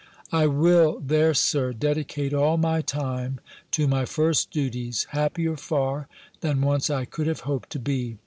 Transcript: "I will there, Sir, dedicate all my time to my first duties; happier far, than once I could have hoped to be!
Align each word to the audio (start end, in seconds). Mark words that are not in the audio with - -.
"I 0.31 0.47
will 0.47 0.99
there, 0.99 1.35
Sir, 1.35 1.73
dedicate 1.73 2.33
all 2.33 2.57
my 2.57 2.81
time 2.81 3.39
to 3.69 3.87
my 3.87 4.05
first 4.05 4.49
duties; 4.49 5.05
happier 5.11 5.55
far, 5.55 6.07
than 6.39 6.61
once 6.61 6.89
I 6.89 7.05
could 7.05 7.27
have 7.27 7.41
hoped 7.41 7.69
to 7.73 7.79
be! 7.79 8.17